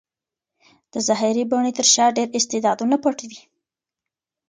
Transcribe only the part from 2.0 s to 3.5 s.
ډېر استعدادونه پټ وي.